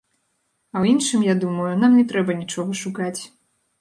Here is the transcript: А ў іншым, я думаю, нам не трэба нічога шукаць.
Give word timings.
А 0.75 0.75
ў 0.81 0.93
іншым, 0.93 1.27
я 1.29 1.35
думаю, 1.45 1.67
нам 1.81 1.91
не 2.01 2.05
трэба 2.13 2.31
нічога 2.41 2.71
шукаць. 2.85 3.17